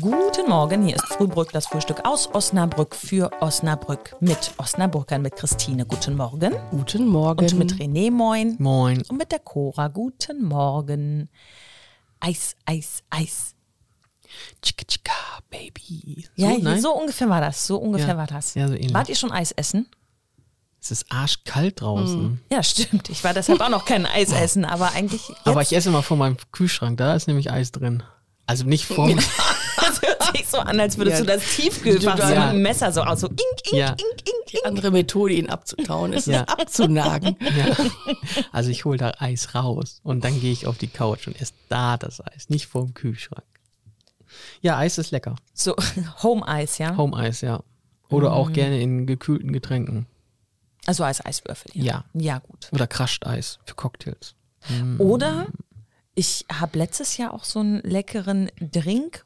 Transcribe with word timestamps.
Guten 0.00 0.48
Morgen, 0.48 0.86
hier 0.86 0.96
ist 0.96 1.04
Frühbrück, 1.08 1.52
das 1.52 1.66
Frühstück 1.66 2.06
aus 2.06 2.34
Osnabrück 2.34 2.94
für 2.96 3.30
Osnabrück 3.42 4.16
mit 4.18 4.54
Osnabrückern, 4.56 5.20
mit 5.20 5.36
Christine. 5.36 5.84
Guten 5.84 6.16
Morgen. 6.16 6.54
Guten 6.70 7.06
Morgen. 7.06 7.44
Und 7.44 7.58
mit 7.58 7.74
René, 7.74 8.10
moin. 8.10 8.56
Moin. 8.58 9.02
Und 9.08 9.18
mit 9.18 9.30
der 9.30 9.40
Cora, 9.40 9.88
guten 9.88 10.42
Morgen. 10.44 11.28
Eis, 12.18 12.56
Eis, 12.64 13.02
Eis. 13.10 13.54
Chicka 14.62 14.86
chicka, 14.86 15.12
Baby. 15.50 16.26
Ja, 16.34 16.48
so, 16.48 16.54
hier, 16.54 16.64
nein? 16.64 16.80
so 16.80 16.94
ungefähr 16.94 17.28
war 17.28 17.42
das. 17.42 17.66
So 17.66 17.76
ungefähr 17.76 18.08
Ja. 18.08 18.16
war 18.16 18.26
das. 18.26 18.54
Ja, 18.54 18.68
so 18.68 18.74
ähnlich. 18.74 18.94
Wart 18.94 19.10
ihr 19.10 19.16
schon 19.16 19.32
Eis 19.32 19.52
essen? 19.52 19.86
Es 20.80 20.92
ist 20.92 21.12
arschkalt 21.12 21.82
draußen. 21.82 22.40
Ja, 22.50 22.62
stimmt. 22.62 23.10
Ich 23.10 23.22
war 23.22 23.34
deshalb 23.34 23.60
auch 23.60 23.68
noch 23.68 23.84
kein 23.84 24.06
Eis 24.06 24.32
essen, 24.32 24.64
aber 24.64 24.92
eigentlich. 24.92 25.28
Jetzt, 25.28 25.46
Aber 25.46 25.60
ich 25.60 25.74
esse 25.76 25.90
mal 25.90 26.00
vor 26.02 26.16
meinem 26.16 26.38
Kühlschrank, 26.52 26.96
da 26.96 27.14
ist 27.14 27.26
nämlich 27.28 27.50
Eis 27.50 27.70
drin. 27.70 28.02
Also 28.46 28.64
nicht 28.64 28.86
vom. 28.86 29.18
das 30.32 30.32
hört 30.32 30.36
sich 30.36 30.46
so 30.48 30.58
an, 30.58 30.80
als 30.80 30.96
würdest 30.98 31.18
Ja. 31.18 31.24
du 31.24 31.32
das 31.32 31.56
Tiefkühlfach 31.56 32.16
so 32.18 32.32
Ja. 32.34 32.46
mit 32.46 32.54
dem 32.54 32.62
Messer 32.62 32.92
so 32.92 33.02
aus. 33.02 33.20
So 33.20 33.28
ink, 33.28 33.38
ink, 33.64 33.72
Ja. 33.72 33.88
ink, 33.90 34.00
ink, 34.00 34.46
Die 34.50 34.64
andere 34.64 34.90
Methode, 34.90 35.34
ihn 35.34 35.48
abzutauen, 35.50 36.12
ist 36.12 36.26
Ja. 36.26 36.42
es 36.46 36.48
abzunagen. 36.48 37.36
ja. 37.40 37.76
Also 38.52 38.70
ich 38.70 38.84
hole 38.84 38.98
da 38.98 39.14
Eis 39.18 39.54
raus 39.54 40.00
und 40.04 40.24
dann 40.24 40.40
gehe 40.40 40.52
ich 40.52 40.66
auf 40.66 40.78
die 40.78 40.86
Couch 40.88 41.26
und 41.26 41.40
esse 41.40 41.52
da 41.68 41.96
das 41.96 42.20
Eis, 42.20 42.48
nicht 42.48 42.66
vorm 42.66 42.94
Kühlschrank. 42.94 43.44
Ja, 44.60 44.78
Eis 44.78 44.98
ist 44.98 45.10
lecker. 45.10 45.36
So, 45.52 45.74
Home-Eis, 46.22 46.78
ja? 46.78 46.96
Home-Eis, 46.96 47.40
ja. 47.40 47.62
Oder 48.08 48.32
auch 48.32 48.50
Mm. 48.50 48.52
gerne 48.52 48.80
in 48.80 49.06
gekühlten 49.06 49.52
Getränken. 49.52 50.06
Also 50.86 51.02
als 51.04 51.24
Eiswürfel. 51.24 51.70
Ja. 51.74 52.04
Ja, 52.12 52.38
gut. 52.40 52.68
Oder 52.72 52.86
Crushed 52.86 53.26
Eis 53.26 53.58
für 53.64 53.74
Cocktails. 53.74 54.34
Oder 54.98 55.46
ich 56.14 56.44
habe 56.52 56.78
letztes 56.78 57.16
Jahr 57.16 57.32
auch 57.34 57.44
so 57.44 57.60
einen 57.60 57.80
leckeren 57.80 58.50
Drink. 58.60 59.24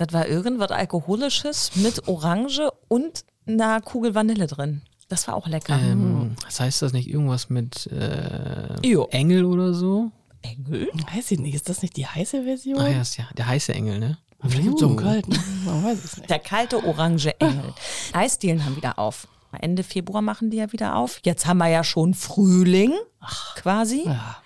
Das 0.00 0.14
war 0.14 0.26
irgendwas 0.26 0.70
Alkoholisches 0.70 1.76
mit 1.76 2.08
Orange 2.08 2.70
und 2.88 3.26
einer 3.46 3.82
Kugel 3.82 4.14
Vanille 4.14 4.46
drin. 4.46 4.80
Das 5.10 5.28
war 5.28 5.34
auch 5.34 5.46
lecker. 5.46 5.78
Ähm, 5.78 6.36
das 6.42 6.58
heißt 6.58 6.80
das 6.80 6.94
nicht 6.94 7.06
irgendwas 7.06 7.50
mit 7.50 7.86
äh. 7.88 8.78
Engel 9.10 9.44
oder 9.44 9.74
so? 9.74 10.10
Engel? 10.40 10.88
Weiß 11.14 11.30
ich 11.32 11.38
nicht, 11.38 11.54
ist 11.54 11.68
das 11.68 11.82
nicht 11.82 11.98
die 11.98 12.06
heiße 12.06 12.44
Version? 12.44 12.80
Ah 12.80 12.88
ja, 12.88 13.02
ist 13.02 13.18
ja 13.18 13.28
der 13.36 13.46
heiße 13.46 13.74
Engel, 13.74 13.98
ne? 13.98 14.16
Vielleicht 14.40 14.62
gibt 14.62 14.74
es 14.76 14.80
so 14.80 14.86
einen 14.86 14.96
kalten. 14.96 15.36
Man 15.66 15.84
weiß 15.84 16.02
es 16.02 16.16
nicht. 16.16 16.30
Der 16.30 16.38
kalte 16.38 16.82
orange 16.82 17.38
Engel. 17.38 17.74
Eisdielen 18.14 18.64
haben 18.64 18.76
wieder 18.76 18.98
auf. 18.98 19.28
Ende 19.60 19.82
Februar 19.82 20.22
machen 20.22 20.48
die 20.48 20.56
ja 20.56 20.72
wieder 20.72 20.96
auf. 20.96 21.20
Jetzt 21.24 21.44
haben 21.44 21.58
wir 21.58 21.68
ja 21.68 21.84
schon 21.84 22.14
Frühling 22.14 22.94
quasi. 23.56 24.04
Ja. 24.06 24.38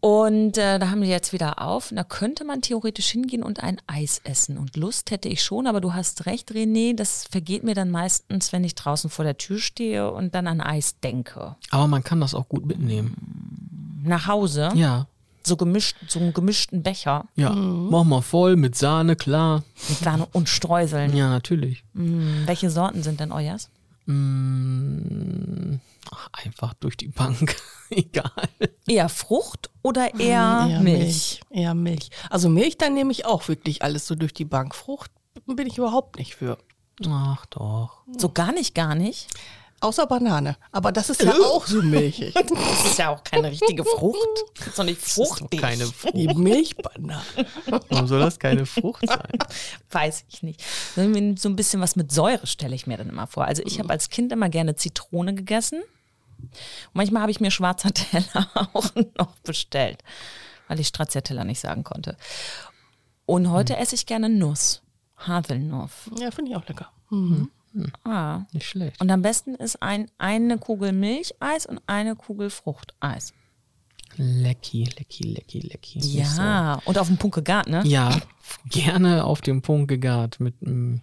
Und 0.00 0.56
äh, 0.58 0.78
da 0.78 0.90
haben 0.90 1.02
die 1.02 1.08
jetzt 1.08 1.32
wieder 1.32 1.60
auf. 1.60 1.90
Und 1.90 1.96
da 1.96 2.04
könnte 2.04 2.44
man 2.44 2.62
theoretisch 2.62 3.08
hingehen 3.08 3.42
und 3.42 3.62
ein 3.64 3.80
Eis 3.88 4.20
essen. 4.22 4.56
Und 4.56 4.76
Lust 4.76 5.10
hätte 5.10 5.28
ich 5.28 5.42
schon, 5.42 5.66
aber 5.66 5.80
du 5.80 5.92
hast 5.92 6.26
recht, 6.26 6.52
René, 6.52 6.94
das 6.94 7.24
vergeht 7.28 7.64
mir 7.64 7.74
dann 7.74 7.90
meistens, 7.90 8.52
wenn 8.52 8.62
ich 8.62 8.76
draußen 8.76 9.10
vor 9.10 9.24
der 9.24 9.38
Tür 9.38 9.58
stehe 9.58 10.10
und 10.12 10.34
dann 10.36 10.46
an 10.46 10.60
Eis 10.60 11.00
denke. 11.00 11.56
Aber 11.70 11.88
man 11.88 12.04
kann 12.04 12.20
das 12.20 12.34
auch 12.34 12.48
gut 12.48 12.64
mitnehmen. 12.64 14.00
Nach 14.04 14.28
Hause, 14.28 14.70
Ja. 14.76 15.08
so, 15.44 15.56
gemischt, 15.56 15.96
so 16.06 16.20
einen 16.20 16.32
gemischten 16.32 16.84
Becher 16.84 17.24
Ja. 17.34 17.50
Mach 17.50 18.04
mal 18.04 18.22
voll 18.22 18.54
mit 18.54 18.76
Sahne, 18.76 19.16
klar. 19.16 19.64
mit 19.88 19.98
Sahne 19.98 20.28
und 20.32 20.48
Streuseln. 20.48 21.16
Ja, 21.16 21.28
natürlich. 21.28 21.82
Hm, 21.94 22.44
Welche 22.46 22.70
Sorten 22.70 23.02
sind 23.02 23.18
denn 23.18 23.32
euers? 23.32 23.68
Mm, 24.06 25.80
ach, 26.10 26.28
einfach 26.32 26.74
durch 26.74 26.96
die 26.96 27.08
Bank. 27.08 27.56
Egal. 27.90 28.48
Eher 28.88 29.08
Frucht 29.08 29.70
oder 29.82 30.14
eher, 30.18 30.66
Eher 30.68 30.80
Milch? 30.80 31.40
Eher 31.50 31.74
Milch. 31.74 32.10
Also 32.30 32.48
Milch, 32.48 32.78
dann 32.78 32.94
nehme 32.94 33.12
ich 33.12 33.24
auch 33.26 33.46
wirklich 33.48 33.82
alles 33.82 34.06
so 34.06 34.14
durch 34.14 34.32
die 34.32 34.44
Bank. 34.44 34.74
Frucht 34.74 35.10
bin 35.46 35.66
ich 35.66 35.78
überhaupt 35.78 36.18
nicht 36.18 36.34
für. 36.36 36.58
Ach 37.06 37.46
doch. 37.46 38.02
So 38.16 38.30
gar 38.30 38.52
nicht, 38.52 38.74
gar 38.74 38.94
nicht. 38.94 39.28
Außer 39.80 40.06
Banane. 40.06 40.56
Aber 40.72 40.90
das 40.90 41.08
ist 41.08 41.22
ja 41.22 41.32
auch 41.32 41.64
so 41.66 41.80
milchig. 41.82 42.34
Das 42.48 42.84
ist 42.84 42.98
ja 42.98 43.10
auch 43.10 43.22
keine 43.22 43.50
richtige 43.50 43.84
Frucht. 43.84 44.18
Das 44.56 44.68
ist 44.68 44.78
doch 44.78 44.84
nicht 44.84 45.00
fruchtig. 45.00 45.60
Keine 45.60 45.86
Frucht. 45.86 46.16
Die 46.16 46.26
Milchbanane. 46.26 47.22
Warum 47.88 48.08
soll 48.08 48.20
das 48.20 48.38
keine 48.40 48.66
Frucht 48.66 49.06
sein? 49.06 49.38
Weiß 49.90 50.24
ich 50.28 50.42
nicht. 50.42 50.62
So 50.96 51.02
ein 51.48 51.56
bisschen 51.56 51.80
was 51.80 51.94
mit 51.94 52.10
Säure 52.10 52.46
stelle 52.46 52.74
ich 52.74 52.88
mir 52.88 52.96
dann 52.96 53.08
immer 53.08 53.28
vor. 53.28 53.44
Also 53.44 53.62
ich 53.64 53.78
habe 53.78 53.90
als 53.90 54.10
Kind 54.10 54.32
immer 54.32 54.48
gerne 54.48 54.74
Zitrone 54.74 55.34
gegessen. 55.34 55.82
Und 56.86 56.94
manchmal 56.94 57.22
habe 57.22 57.30
ich 57.30 57.40
mir 57.40 57.50
Schwarzerteller 57.50 58.48
auch 58.72 58.90
noch 59.18 59.36
bestellt, 59.44 60.02
weil 60.68 60.80
ich 60.80 60.88
Stracciatella 60.88 61.44
nicht 61.44 61.60
sagen 61.60 61.84
konnte. 61.84 62.16
Und 63.26 63.50
heute 63.50 63.76
esse 63.76 63.94
ich 63.94 64.06
gerne 64.06 64.28
Nuss. 64.28 64.82
Haselnuss. 65.16 66.10
Ja, 66.18 66.30
finde 66.30 66.52
ich 66.52 66.56
auch 66.56 66.66
lecker. 66.66 66.90
Ah. 68.04 68.42
Nicht 68.52 68.66
schlecht. 68.66 69.00
Und 69.00 69.10
am 69.10 69.22
besten 69.22 69.54
ist 69.54 69.82
ein, 69.82 70.10
eine 70.18 70.58
Kugel 70.58 70.92
Milcheis 70.92 71.66
und 71.66 71.80
eine 71.86 72.16
Kugel 72.16 72.50
Fruchteis. 72.50 73.34
Lecki, 74.16 74.84
lecki, 74.84 75.22
lecki, 75.22 75.60
lecki. 75.60 75.98
Ja, 76.00 76.80
und 76.84 76.98
auf 76.98 77.06
dem 77.06 77.18
Punkt 77.18 77.36
gegart, 77.36 77.68
ne? 77.68 77.82
So. 77.82 77.88
Ja, 77.88 78.20
gerne 78.68 79.24
auf 79.24 79.40
dem 79.42 79.62
Punkt 79.62 79.88
gegart 79.88 80.40
mit 80.40 80.54
einem 80.62 81.02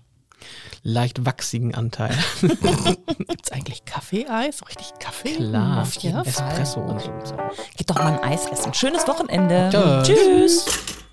leicht 0.84 1.26
wachsigen 1.26 1.74
Anteil. 1.76 2.16
Gibt 2.42 3.46
es 3.46 3.52
eigentlich 3.52 3.86
Kaffeeeis? 3.86 4.68
Richtig 4.68 4.94
Kaffee? 5.00 5.36
Klar, 5.36 5.82
Auf 5.82 5.94
jeden 5.96 6.24
Fall. 6.26 6.48
Espresso 6.52 6.80
und 6.82 7.02
so. 7.02 7.36
Geht 7.78 7.90
doch 7.90 7.96
mal 7.96 8.20
ein 8.20 8.24
Eis 8.24 8.46
essen. 8.48 8.74
Schönes 8.74 9.08
Wochenende. 9.08 9.70
Tschüss. 10.04 10.66
Tschüss. 10.66 11.05